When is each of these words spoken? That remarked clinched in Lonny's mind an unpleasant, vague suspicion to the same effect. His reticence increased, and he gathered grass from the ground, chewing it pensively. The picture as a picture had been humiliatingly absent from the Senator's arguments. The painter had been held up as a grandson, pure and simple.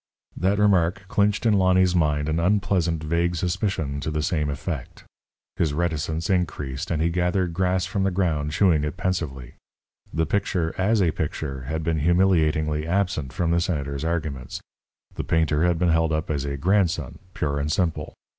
That 0.35 0.57
remarked 0.57 1.07
clinched 1.09 1.45
in 1.45 1.53
Lonny's 1.53 1.93
mind 1.93 2.27
an 2.27 2.39
unpleasant, 2.39 3.03
vague 3.03 3.35
suspicion 3.35 3.99
to 3.99 4.09
the 4.09 4.23
same 4.23 4.49
effect. 4.49 5.03
His 5.57 5.75
reticence 5.75 6.27
increased, 6.27 6.89
and 6.89 6.99
he 7.03 7.11
gathered 7.11 7.53
grass 7.53 7.85
from 7.85 8.01
the 8.01 8.09
ground, 8.09 8.51
chewing 8.51 8.83
it 8.83 8.97
pensively. 8.97 9.53
The 10.11 10.25
picture 10.25 10.73
as 10.75 11.03
a 11.03 11.11
picture 11.11 11.65
had 11.65 11.83
been 11.83 11.99
humiliatingly 11.99 12.87
absent 12.87 13.31
from 13.31 13.51
the 13.51 13.61
Senator's 13.61 14.03
arguments. 14.03 14.59
The 15.13 15.23
painter 15.23 15.65
had 15.65 15.77
been 15.77 15.89
held 15.89 16.11
up 16.11 16.31
as 16.31 16.45
a 16.45 16.57
grandson, 16.57 17.19
pure 17.35 17.59
and 17.59 17.71
simple. 17.71 18.15